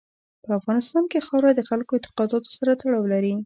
په 0.43 0.49
افغانستان 0.59 1.03
کې 1.11 1.25
خاوره 1.27 1.51
د 1.53 1.61
خلکو 1.69 1.91
اعتقاداتو 1.95 2.49
سره 2.57 2.71
تړاو 2.81 3.11
لري. 3.13 3.33